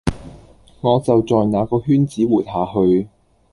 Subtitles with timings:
[0.81, 3.07] 我就在那個圈子活下去